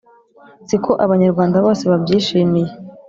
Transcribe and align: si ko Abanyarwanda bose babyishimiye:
si 0.67 0.75
ko 0.83 0.91
Abanyarwanda 1.05 1.57
bose 1.65 1.83
babyishimiye: 1.91 2.71